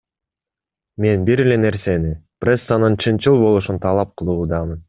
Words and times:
Мен 1.05 1.27
бир 1.27 1.43
эле 1.43 1.59
нерсени, 1.67 2.15
прессанын 2.45 2.99
чынчыл 3.05 3.41
болушун 3.47 3.83
талап 3.87 4.21
кылуудамын. 4.23 4.79